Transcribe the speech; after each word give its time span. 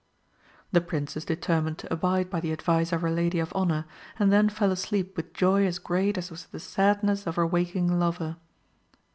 The 0.71 0.81
Princess 0.81 1.23
determined 1.23 1.77
to 1.77 1.93
abide 1.93 2.31
by 2.31 2.39
the 2.39 2.51
advice 2.51 2.91
of 2.91 3.03
her 3.03 3.11
lady 3.11 3.37
of 3.37 3.53
honour, 3.53 3.85
and 4.17 4.33
then 4.33 4.49
fell 4.49 4.71
asleep 4.71 5.15
with 5.15 5.31
joy 5.31 5.67
as 5.67 5.77
great 5.77 6.17
as 6.17 6.31
was 6.31 6.47
the 6.47 6.59
sadness 6.59 7.27
of 7.27 7.35
her 7.35 7.45
waking 7.45 7.99
lover. 7.99 8.37